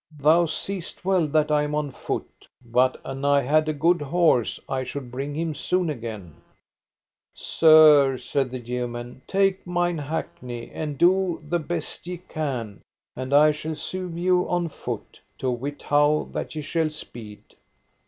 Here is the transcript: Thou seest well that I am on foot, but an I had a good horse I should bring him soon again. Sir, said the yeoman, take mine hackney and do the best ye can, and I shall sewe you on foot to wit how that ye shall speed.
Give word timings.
Thou 0.17 0.47
seest 0.47 1.05
well 1.05 1.27
that 1.27 1.51
I 1.51 1.61
am 1.61 1.75
on 1.75 1.91
foot, 1.91 2.47
but 2.65 2.99
an 3.05 3.23
I 3.23 3.43
had 3.43 3.69
a 3.69 3.73
good 3.73 4.01
horse 4.01 4.59
I 4.67 4.83
should 4.83 5.11
bring 5.11 5.35
him 5.35 5.53
soon 5.53 5.91
again. 5.91 6.37
Sir, 7.35 8.17
said 8.17 8.49
the 8.49 8.57
yeoman, 8.57 9.21
take 9.27 9.67
mine 9.67 9.99
hackney 9.99 10.71
and 10.71 10.97
do 10.97 11.39
the 11.47 11.59
best 11.59 12.07
ye 12.07 12.17
can, 12.17 12.81
and 13.15 13.31
I 13.31 13.51
shall 13.51 13.75
sewe 13.75 14.09
you 14.17 14.49
on 14.49 14.69
foot 14.69 15.21
to 15.37 15.51
wit 15.51 15.83
how 15.83 16.29
that 16.31 16.55
ye 16.55 16.63
shall 16.63 16.89
speed. 16.89 17.43